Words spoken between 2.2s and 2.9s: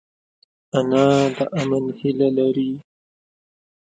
لري